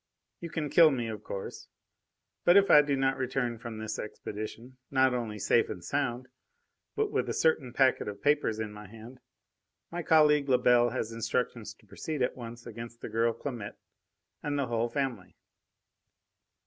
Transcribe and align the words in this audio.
You 0.39 0.49
can 0.49 0.71
kill 0.71 0.89
me, 0.89 1.07
of 1.09 1.23
course; 1.23 1.67
but 2.43 2.57
if 2.57 2.71
I 2.71 2.81
do 2.81 2.95
not 2.95 3.19
return 3.19 3.59
from 3.59 3.77
this 3.77 3.99
expedition 3.99 4.77
not 4.89 5.13
only 5.13 5.37
safe 5.37 5.69
and 5.69 5.83
sound, 5.85 6.27
but 6.95 7.11
with 7.11 7.29
a 7.29 7.35
certain 7.35 7.71
packet 7.71 8.07
of 8.07 8.19
papers 8.23 8.57
in 8.57 8.73
my 8.73 8.87
hands, 8.87 9.19
my 9.91 10.01
colleague 10.01 10.49
Lebel 10.49 10.89
has 10.89 11.11
instructions 11.11 11.75
to 11.75 11.85
proceed 11.85 12.23
at 12.23 12.35
once 12.35 12.65
against 12.65 13.01
the 13.01 13.09
girl 13.09 13.31
Clamette 13.31 13.77
and 14.41 14.57
the 14.57 14.65
whole 14.65 14.89
family." 14.89 15.35